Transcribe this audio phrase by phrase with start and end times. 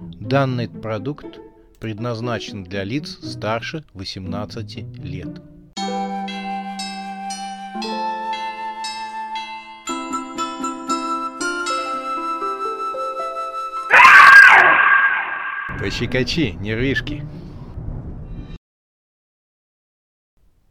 [0.00, 1.40] Данный продукт
[1.78, 5.42] предназначен для лиц старше 18 лет.
[15.78, 17.26] Пощекочи, нервишки.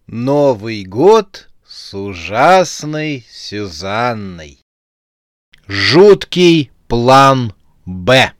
[0.08, 4.60] Новый год с ужасной Сюзанной.
[5.68, 7.54] Жуткий план
[7.86, 8.34] «Б».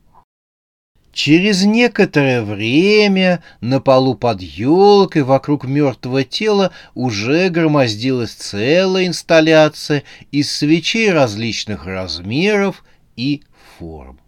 [1.22, 10.50] Через некоторое время на полу под елкой вокруг мертвого тела уже громоздилась целая инсталляция из
[10.50, 12.82] свечей различных размеров
[13.16, 13.42] и
[13.76, 14.18] форм.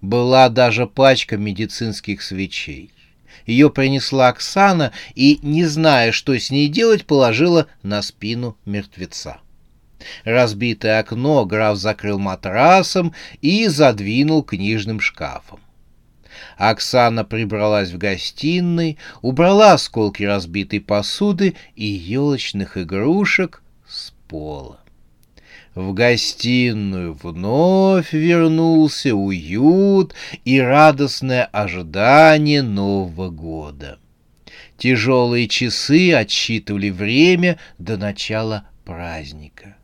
[0.00, 2.92] Была даже пачка медицинских свечей.
[3.44, 9.36] Ее принесла Оксана и, не зная, что с ней делать, положила на спину мертвеца.
[10.24, 15.60] Разбитое окно граф закрыл матрасом и задвинул книжным шкафом.
[16.62, 24.78] Оксана прибралась в гостиной, убрала осколки разбитой посуды и елочных игрушек с пола.
[25.74, 33.98] В гостиную вновь вернулся уют и радостное ожидание Нового года.
[34.78, 39.74] Тяжелые часы отсчитывали время до начала праздника.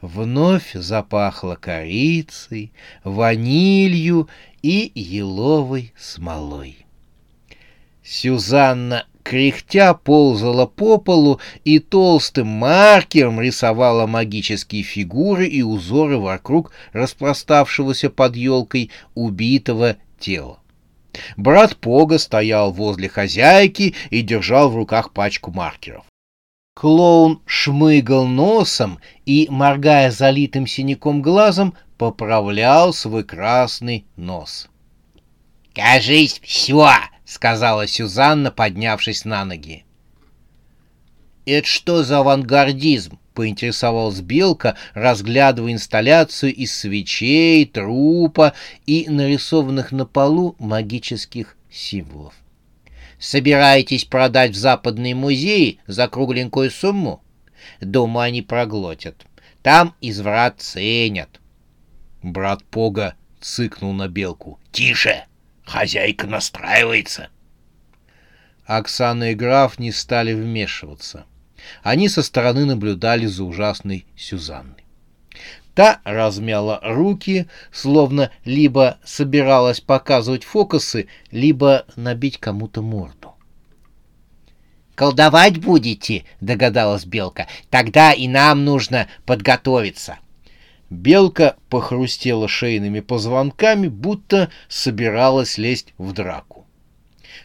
[0.00, 2.72] Вновь запахло корицей,
[3.04, 4.28] ванилью
[4.62, 6.86] и еловой смолой.
[8.02, 18.08] Сюзанна кряхтя ползала по полу и толстым маркером рисовала магические фигуры и узоры вокруг распроставшегося
[18.08, 20.58] под елкой убитого тела.
[21.36, 26.09] Брат Пога стоял возле хозяйки и держал в руках пачку маркеров.
[26.80, 34.66] Клоун шмыгал носом и, моргая залитым синяком глазом, поправлял свой красный нос.
[35.74, 36.88] «Кажись, все!»—
[37.26, 39.84] сказала Сюзанна, поднявшись на ноги.
[41.44, 48.54] «Это что за авангардизм?»— поинтересовалась Белка, разглядывая инсталляцию из свечей, трупа
[48.86, 52.39] и нарисованных на полу магических символов.
[53.20, 57.22] «Собираетесь продать в западные музеи за кругленькую сумму?
[57.80, 59.26] Думаю, они проглотят.
[59.62, 61.40] Там изврат ценят.
[62.22, 64.58] Брат Пога цыкнул на белку.
[64.72, 65.24] «Тише!
[65.64, 67.28] Хозяйка настраивается!»
[68.64, 71.26] Оксана и граф не стали вмешиваться.
[71.82, 74.84] Они со стороны наблюдали за ужасной Сюзанной.
[75.74, 83.34] Та размяла руки, словно либо собиралась показывать фокусы, либо набить кому-то морду.
[84.94, 87.46] «Колдовать будете?»— догадалась Белка.
[87.70, 90.18] «Тогда и нам нужно подготовиться».
[90.90, 96.66] Белка похрустела шейными позвонками, будто собиралась лезть в драку.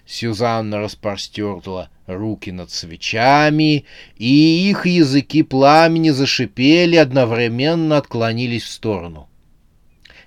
[0.05, 3.85] Сюзанна распростерла руки над свечами,
[4.17, 9.29] и их языки пламени зашипели, одновременно отклонились в сторону.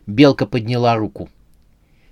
[0.07, 1.29] Белка подняла руку.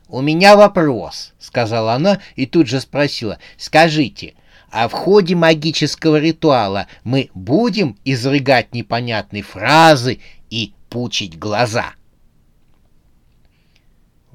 [0.08, 3.38] «У меня вопрос»,— сказала она и тут же спросила.
[3.56, 4.34] «Скажите,
[4.70, 11.94] а в ходе магического ритуала мы будем изрыгать непонятные фразы и пучить глаза.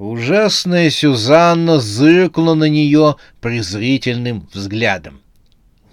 [0.01, 5.21] Ужасная Сюзанна зыркнула на нее презрительным взглядом.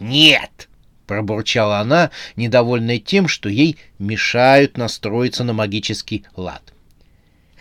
[0.00, 0.70] «Нет!»—
[1.06, 6.62] пробурчала она, недовольная тем, что ей мешают настроиться на магический лад.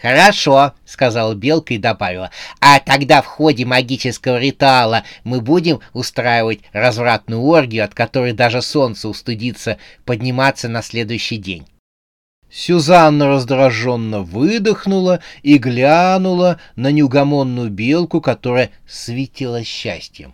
[0.01, 2.31] «Хорошо»,— сказала Белка и добавила,
[2.61, 9.09] «а тогда в ходе магического ритуала мы будем устраивать развратную оргию, от которой даже солнце
[9.09, 11.67] устыдится подниматься на следующий день».
[12.49, 20.33] Сюзанна раздраженно выдохнула и глянула на неугомонную белку, которая светила счастьем.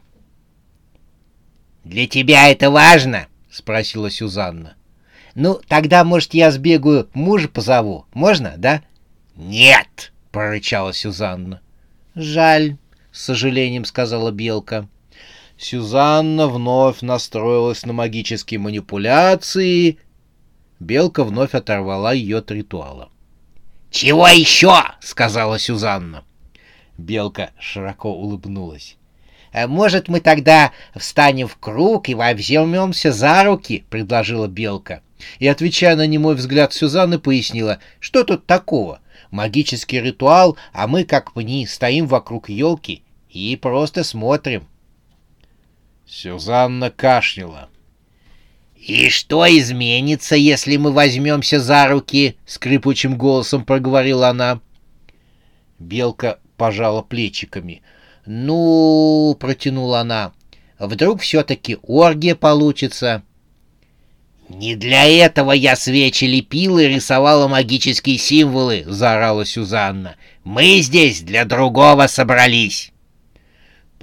[1.83, 4.75] «Для тебя это важно?»— спросила Сюзанна.
[5.35, 8.05] «Ну, тогда, может, я сбегаю, мужа позову.
[8.13, 8.83] Можно, да?»
[9.35, 11.61] «Нет!»— прорычала Сюзанна.
[12.13, 12.77] «Жаль»,—
[13.11, 14.87] с сожалением сказала белка.
[15.57, 19.97] Сюзанна вновь настроилась на магические манипуляции
[20.79, 23.09] Белка вновь оторвала ее от ритуала.
[23.89, 26.23] «Чего еще?»— сказала Сюзанна.
[26.97, 28.97] Белка широко улыбнулась.
[29.51, 35.01] «Э, «Может, мы тогда встанем в круг и возьмемся за руки?»— предложила Белка.
[35.39, 38.99] И, отвечая на немой взгляд Сюзанны, пояснила, что тут такого?
[39.31, 44.67] Магический ритуал, а мы, как пни, стоим вокруг елки и просто смотрим.
[46.05, 47.69] Сюзанна кашляла.
[48.85, 54.59] «И что изменится, если мы возьмемся за руки?»— скрипучим голосом проговорила она.
[55.79, 57.81] Белка пожала плечиками.
[58.25, 60.33] «Ну...»— протянула она.
[60.79, 63.23] «Вдруг все-таки оргия получится?»
[64.49, 70.17] «Не для этого я свечи лепила и рисовала магические символы!»— заорала Сюзанна.
[70.43, 72.92] «Мы здесь для другого собрались!»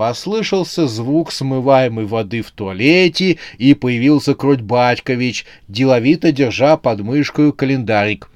[0.01, 8.31] Послышался звук смываемой воды в туалете, и появился Круть Батькович, деловито держа под мышкой календарик.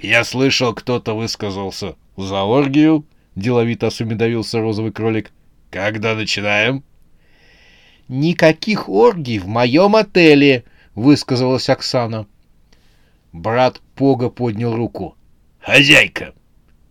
[0.00, 3.04] «Я слышал, кто-то высказался за оргию»,—
[3.36, 5.30] деловито осведомился розовый кролик.
[5.70, 6.82] «Когда начинаем?»
[8.08, 10.64] «Никаких оргий в моем отеле»,—
[10.96, 12.26] высказалась Оксана.
[13.32, 15.14] Брат Пога поднял руку.
[15.60, 16.34] «Хозяйка,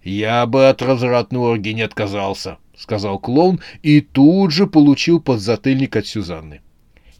[0.02, 6.08] я бы от развратной оргии не отказался»,— сказал клоун и тут же получил подзатыльник от
[6.08, 6.62] Сюзанны.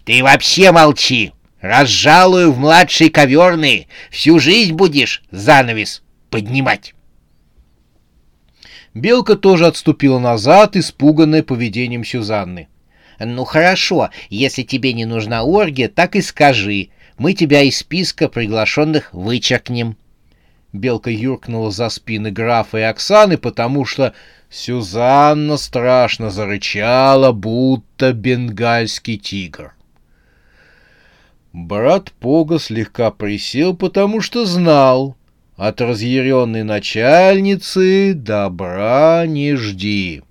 [0.06, 1.32] «Ты вообще молчи!
[1.62, 3.88] Разжалую в младшие коверные!
[4.10, 6.94] Всю жизнь будешь занавес поднимать!»
[8.94, 12.68] Белка тоже отступила назад, испуганная поведением Сюзанны.
[13.20, 16.90] «Ну хорошо, если тебе не нужна оргия, так и скажи.
[17.18, 19.98] Мы тебя из списка приглашенных вычеркнем».
[20.74, 24.14] Белка юркнула за спины графа и Оксаны, потому что
[24.54, 29.74] Сюзанна страшно зарычала, будто бенгальский тигр.
[31.54, 35.16] Брат Пога слегка присел, потому что знал,
[35.56, 40.22] от разъяренной начальницы добра не жди.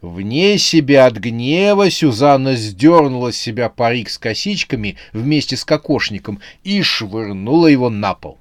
[0.00, 6.80] Вне себя от гнева Сюзанна сдернула с себя парик с косичками вместе с кокошником и
[6.80, 8.38] швырнула его на пол.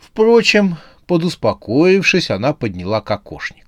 [0.00, 3.67] Впрочем, подуспокоившись, она подняла кокошник.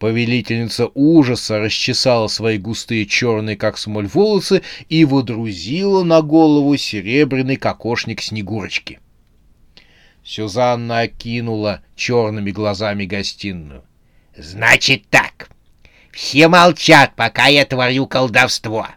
[0.00, 8.22] Повелительница ужаса расчесала свои густые черные, как смоль, волосы и водрузила на голову серебряный кокошник
[8.22, 8.98] Снегурочки.
[10.24, 13.84] Сюзанна окинула черными глазами гостиную.
[14.34, 15.50] «Значит так!»
[16.12, 18.88] Все молчат, пока я творю колдовство.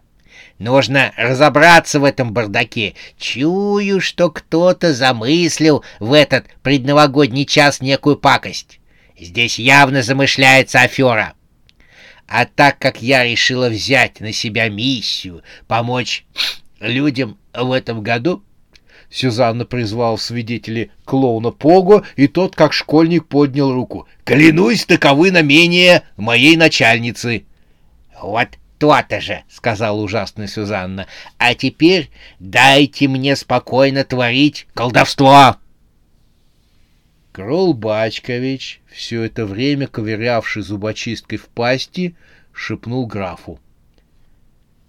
[0.58, 2.96] Нужно разобраться в этом бардаке.
[3.18, 8.80] Чую, что кто-то замыслил в этот предновогодний час некую пакость.
[9.18, 11.34] Здесь явно замышляется афера.
[12.28, 16.26] А так как я решила взять на себя миссию помочь
[16.80, 18.44] людям в этом году,
[19.10, 24.08] Сюзанна призвал в свидетели клоуна Пого, и тот, как школьник, поднял руку.
[24.24, 27.46] «Клянусь, таковы намерения моей начальницы!»
[28.20, 28.48] «Вот
[28.80, 31.06] то-то же!»— сказала ужасная Сюзанна.
[31.38, 32.10] «А теперь
[32.40, 35.58] дайте мне спокойно творить колдовство!»
[37.34, 42.16] Крол Бачкович, все это время ковырявший зубочисткой в пасти,
[42.54, 43.60] шепнул графу.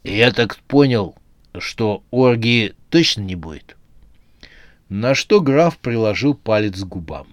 [0.05, 1.17] «Я так понял,
[1.59, 3.77] что оргии точно не будет?»
[4.89, 7.27] на что граф приложил палец к губам.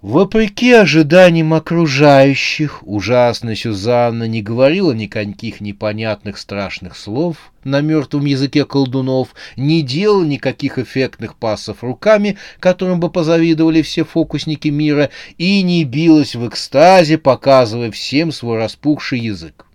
[0.00, 9.34] Вопреки ожиданиям окружающих, ужасная Сюзанна не говорила никаких непонятных страшных слов на мертвом языке колдунов,
[9.56, 16.36] не делала никаких эффектных пассов руками, которым бы позавидовали все фокусники мира, и не билась
[16.36, 19.66] в экстазе, показывая всем свой распухший язык.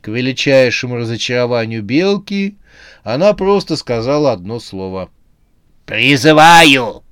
[0.00, 2.56] К величайшему разочарованию Белки
[3.04, 5.08] она просто сказала одно слово.
[5.86, 7.04] «Призываю!»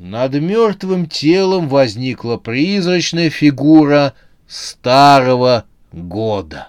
[0.00, 4.14] Над мертвым телом возникла призрачная фигура
[4.48, 6.68] старого года.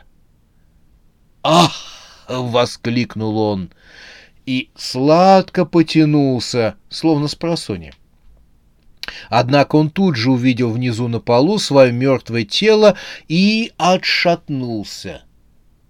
[1.42, 3.72] «Ах!»— воскликнул он
[4.46, 7.94] и сладко потянулся, словно с просони.
[9.30, 12.98] Однако он тут же увидел внизу на полу свое мертвое тело
[13.30, 15.22] и отшатнулся.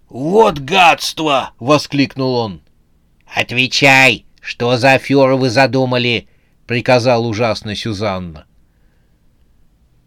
[0.10, 2.62] «Вот гадство!»— воскликнул он.
[3.26, 6.28] «Отвечай, что за аферу вы задумали?»—
[6.72, 8.46] приказал ужасно Сюзанна.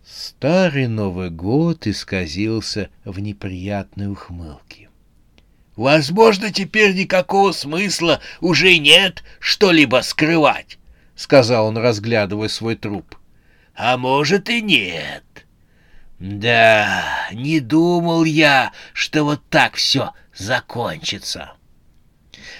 [0.02, 4.88] Старый Новый год исказился в неприятной ухмылке.
[5.76, 10.78] «Возможно, теперь никакого смысла уже нет что-либо скрывать»,—
[11.16, 13.14] сказал он, разглядывая свой труп.
[13.74, 15.44] «А может и нет.
[16.18, 21.52] Да, не думал я, что вот так все закончится.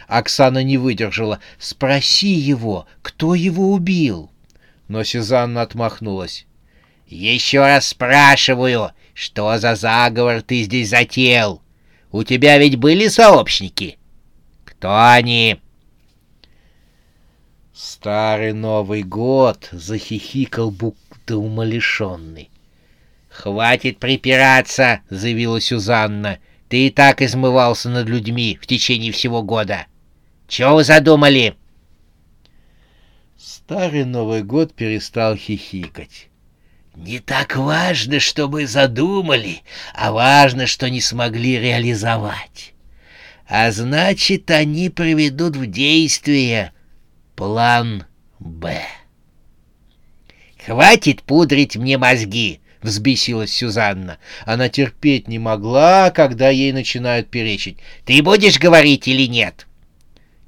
[0.08, 1.40] Оксана не выдержала.
[1.58, 4.30] Спроси его, кто его убил.
[4.88, 6.46] Но Сюзанна отмахнулась.
[7.06, 11.62] Еще раз спрашиваю, что за заговор ты здесь затеял?
[12.10, 13.98] У тебя ведь были сообщники?
[14.64, 15.60] Кто они?
[17.74, 22.50] Старый Новый год захихикал, будто умалишенный.
[23.28, 26.38] «Хватит припираться!»— заявила Сюзанна.
[26.68, 29.86] «Ты и так измывался над людьми в течение всего года.
[30.48, 31.56] Чего вы задумали?»
[33.36, 36.28] Старый Новый год перестал хихикать.
[36.94, 39.62] Не так важно, что мы задумали,
[39.94, 42.72] а важно, что не смогли реализовать.
[43.48, 46.72] А значит, они приведут в действие
[47.34, 48.04] план
[48.38, 48.80] «Б».
[50.64, 54.18] «Хватит пудрить мне мозги!»— взбесилась Сюзанна.
[54.46, 57.78] Она терпеть не могла, когда ей начинают перечить.
[58.04, 59.66] «Ты будешь говорить или нет?»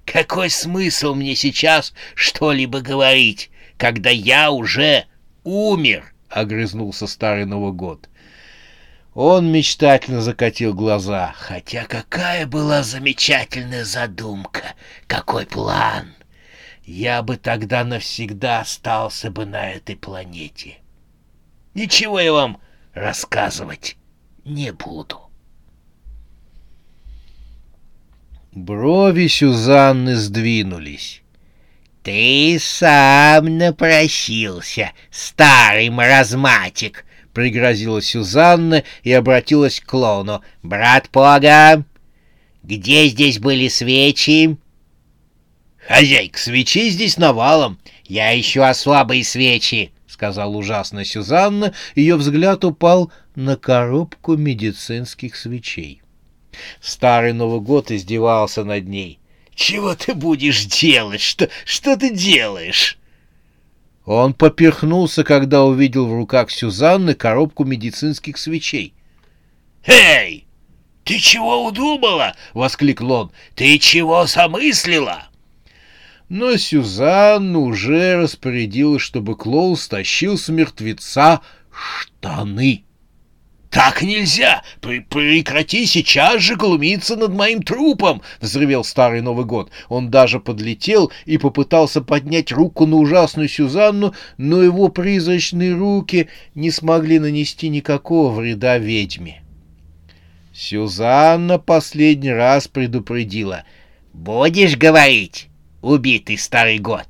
[0.04, 5.06] «Какой смысл мне сейчас что-либо говорить, когда я уже
[5.42, 8.08] умер?»— огрызнулся старый Новый год.
[9.14, 11.34] Он мечтательно закатил глаза.
[11.36, 14.74] Хотя какая была замечательная задумка,
[15.08, 16.16] какой план!
[16.86, 20.78] я бы тогда навсегда остался бы на этой планете.
[21.76, 22.58] Ничего я вам
[22.94, 23.98] рассказывать
[24.46, 25.20] не буду.
[28.52, 31.20] Брови Сюзанны сдвинулись.
[32.02, 37.04] «Ты сам напросился, старый маразматик!»—
[37.34, 40.40] пригрозила Сюзанна и обратилась к клоуну.
[40.62, 41.84] «Брат Пога,
[42.62, 44.56] где здесь были свечи?»
[45.86, 47.78] «Хозяйка, свечей здесь навалом.
[48.04, 51.74] Я ищу слабые свечи»,— сказала ужасная Сюзанна.
[51.94, 56.00] Ее взгляд упал на коробку медицинских свечей.
[56.80, 59.18] Старый Новый год издевался над ней.
[59.54, 61.20] «Чего ты будешь делать?
[61.20, 62.96] Что, что ты делаешь?»
[64.06, 68.94] Он поперхнулся, когда увидел в руках Сюзанны коробку медицинских свечей.
[69.84, 70.46] «Эй,
[71.04, 73.32] ты чего удумала?»— воскликнул он.
[73.54, 75.26] «Ты чего замыслила?»
[76.28, 81.40] Но Сюзанна уже распорядилась, чтобы Клоун стащил с мертвеца
[81.70, 82.82] штаны.
[83.70, 84.62] «Так нельзя!
[84.80, 89.70] Прекрати сейчас же глумиться над моим трупом!»— взревел старый Новый год.
[89.90, 96.70] Он даже подлетел и попытался поднять руку на ужасную Сюзанну, но его призрачные руки не
[96.70, 99.42] смогли нанести никакого вреда ведьме.
[100.54, 103.64] Сюзанна последний раз предупредила.
[104.14, 105.50] «Будешь говорить?»
[105.86, 107.06] Убитый старый год.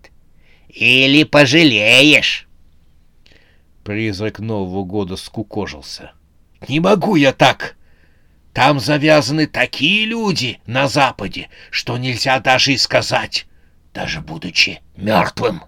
[0.69, 2.47] Или пожалеешь.
[3.85, 6.13] Призрак Нового года скукожился.
[6.69, 7.77] Не могу я так.
[8.53, 13.47] Там завязаны такие люди на Западе, что нельзя даже и сказать,
[13.93, 15.63] даже будучи мертвым.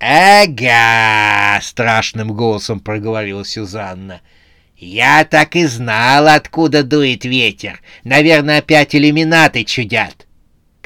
[0.00, 4.20] «Ага!»— страшным голосом проговорила Сюзанна.
[4.76, 7.80] «Я так и знала, откуда дует ветер.
[8.02, 10.26] Наверное, опять иллюминаты чудят.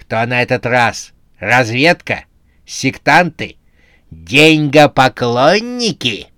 [0.09, 1.13] Кто на этот раз?
[1.39, 2.25] Разведка?
[2.65, 3.57] Сектанты?
[4.11, 6.29] Деньгопоклонники?»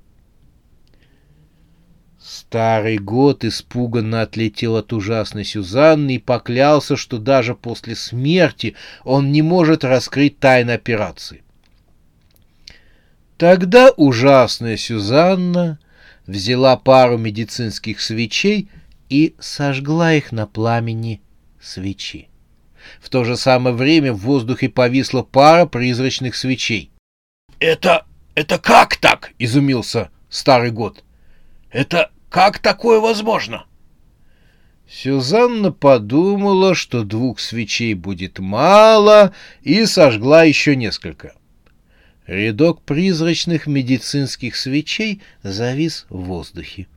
[2.18, 8.74] Старый год испуганно отлетел от ужасной Сюзанны и поклялся, что даже после смерти
[9.04, 11.44] он не может раскрыть тайны операции.
[13.38, 15.78] Тогда ужасная Сюзанна
[16.26, 18.68] взяла пару медицинских свечей
[19.08, 21.22] и сожгла их на пламени
[21.60, 22.29] свечи.
[23.00, 26.90] В то же самое время в воздухе повисла пара призрачных свечей.
[27.58, 28.06] «Это...
[28.34, 31.04] это как так?»— изумился старый год.
[31.70, 33.66] «Это как такое возможно?»
[34.88, 39.32] Сюзанна подумала, что двух свечей будет мало,
[39.62, 41.34] и сожгла еще несколько.
[42.26, 46.88] Рядок призрачных медицинских свечей завис в воздухе.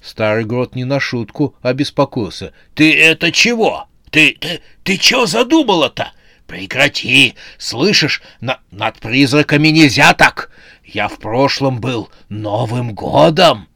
[0.00, 2.52] Старый грот не на шутку обеспокоился.
[2.74, 6.12] «Ты это чего?» Ты, ты, ты чё задумала-то?
[6.46, 10.50] Прекрати, слышишь, на, над призраками нельзя так.
[10.84, 13.68] Я в прошлом был Новым годом.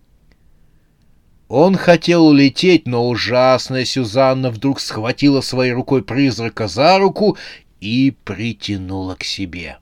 [1.49, 7.39] Он хотел улететь, но ужасная Сюзанна вдруг схватила своей рукой призрака за руку
[7.81, 9.79] и притянула к себе.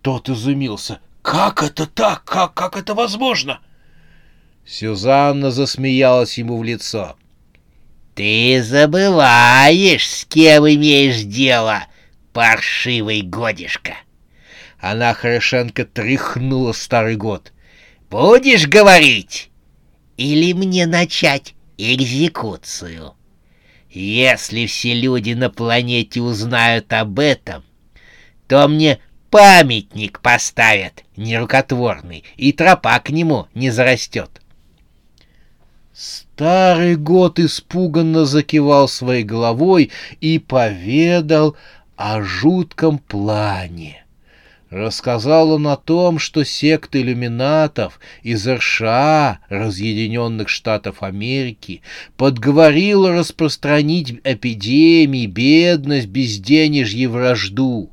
[0.00, 1.00] Тот изумился.
[1.20, 2.24] «Как это так?
[2.24, 3.60] Как, как это возможно?»
[4.64, 7.16] Сюзанна засмеялась ему в лицо.
[8.18, 11.86] «Ты забываешь, с кем имеешь дело,
[12.32, 13.94] паршивый годишка!»
[14.80, 17.52] Она хорошенько тряхнула старый год.
[18.10, 19.50] «Будешь говорить?
[20.16, 23.14] Или мне начать экзекуцию?
[23.88, 27.62] Если все люди на планете узнают об этом,
[28.48, 28.98] то мне
[29.30, 34.42] памятник поставят нерукотворный, и тропа к нему не зарастет».
[35.98, 39.90] Старый год испуганно закивал своей головой
[40.20, 41.56] и поведал
[41.96, 44.04] о жутком плане.
[44.70, 51.82] Рассказал он о том, что секта иллюминатов из РША, Разъединенных Штатов Америки,
[52.16, 57.90] подговорила распространить эпидемии, бедность, безденежье, вражду.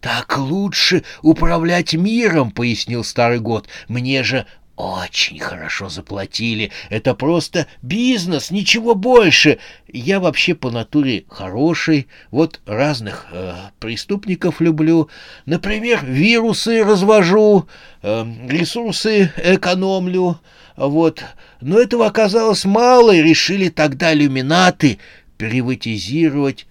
[0.00, 3.68] «Так лучше управлять миром»,— пояснил старый год.
[3.88, 6.70] «Мне же очень хорошо заплатили.
[6.90, 9.58] Это просто бизнес, ничего больше.
[9.88, 12.08] Я вообще по натуре хороший.
[12.30, 15.08] Вот разных э, преступников люблю.
[15.46, 17.66] Например, вирусы развожу,
[18.02, 20.38] э, ресурсы экономлю.
[20.76, 21.24] Вот.
[21.62, 24.98] Но этого оказалось мало, и решили тогда иллюминаты
[25.38, 26.66] приватизировать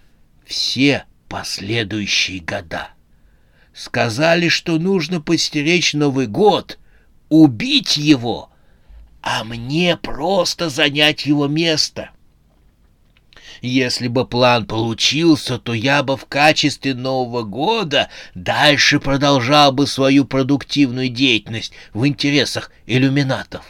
[0.46, 2.90] все последующие года.
[3.74, 6.78] Сказали, что нужно постеречь Новый год—
[7.30, 8.50] убить его,
[9.22, 12.12] а мне просто занять его место.
[13.62, 20.26] Если бы план получился, то я бы в качестве Нового года дальше продолжал бы свою
[20.26, 23.66] продуктивную деятельность в интересах иллюминатов.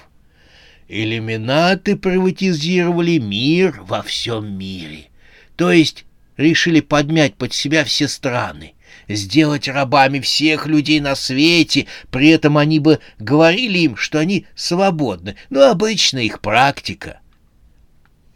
[0.87, 5.07] Иллюминаты приватизировали мир во всем мире,
[5.55, 6.05] то есть
[6.37, 8.74] решили подмять под себя все страны
[9.07, 15.35] сделать рабами всех людей на свете, при этом они бы говорили им, что они свободны,
[15.49, 17.19] но обычно их практика.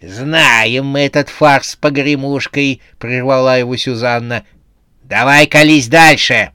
[0.01, 4.45] «Знаем мы этот фарс с погремушкой»,— прервала его Сюзанна.
[5.03, 6.51] «Давай колись дальше!»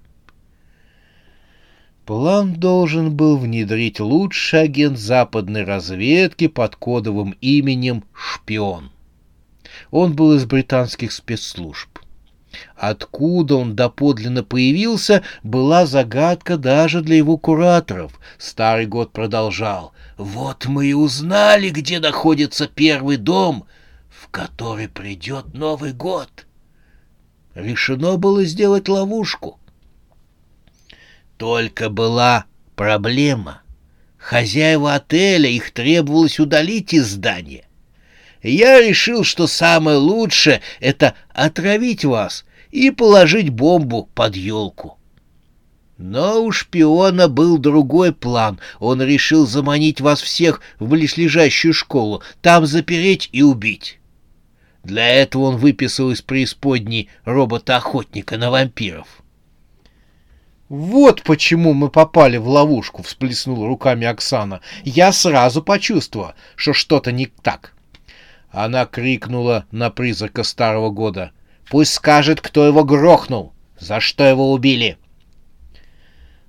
[2.06, 8.90] План должен был внедрить лучший агент западной разведки под кодовым именем «Шпион».
[9.90, 11.98] Он был из британских спецслужб.
[12.76, 18.18] Откуда он доподлинно появился, была загадка даже для его кураторов.
[18.38, 19.92] Старый год продолжал.
[20.16, 23.66] «Вот мы и узнали, где находится первый дом,
[24.08, 26.46] в который придет Новый год».
[27.54, 29.60] Решено было сделать ловушку.
[31.36, 33.62] Только была проблема.
[34.18, 37.63] Хозяева отеля их требовалось удалить из здания
[38.50, 44.98] я решил, что самое лучшее— это отравить вас и положить бомбу под елку.
[45.96, 48.58] Но у шпиона был другой план.
[48.80, 53.98] Он решил заманить вас всех в близлежащую школу, там запереть и убить.
[54.82, 59.06] Для этого он выписал из преисподней робота-охотника на вампиров.
[60.68, 64.60] «Вот почему мы попали в ловушку»,— всплеснула руками Оксана.
[64.82, 67.73] «Я сразу почувствовала, что что-то не так».
[68.54, 71.32] Она крикнула на призрака старого года.
[71.68, 73.52] «Пусть скажет, кто его грохнул!
[73.80, 74.96] За что его убили!»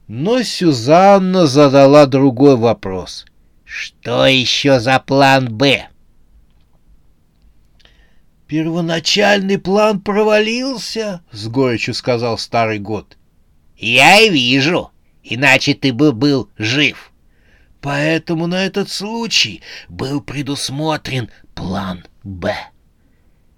[0.08, 3.26] Но Сюзанна задала другой вопрос.
[3.63, 5.88] «Что еще за план «Б»?»
[8.46, 13.18] «Первоначальный план провалился»,— с горечью сказал старый год.
[13.78, 14.91] «Я и вижу,
[15.24, 17.12] иначе ты бы был жив».
[17.86, 22.52] Поэтому на этот случай был предусмотрен план «Б».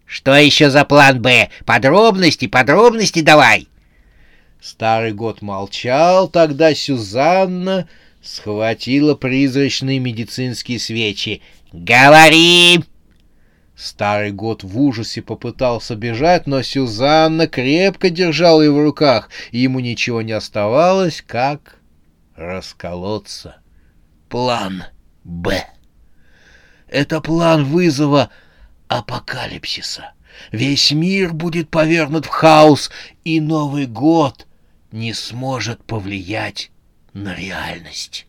[0.06, 1.50] «Что еще за план «Б»?
[1.66, 3.70] Подробности, подробности давай!»
[4.60, 7.88] Старый год молчал, тогда Сюзанна
[8.22, 11.42] схватила призрачные медицинские свечи.
[11.72, 12.84] «Говори!»
[13.78, 19.80] Старый год в ужасе попытался бежать, но Сюзанна крепко держала его в руках, и ему
[19.80, 21.78] ничего не оставалось, как
[22.36, 23.62] расколоться
[24.28, 24.84] план
[25.24, 25.66] «Б».
[26.88, 28.30] Это план вызова
[28.88, 30.14] апокалипсиса.
[30.52, 32.92] Весь мир будет повернут в хаос,
[33.24, 34.48] и Новый год
[34.92, 36.72] не сможет повлиять
[37.14, 38.27] на реальность.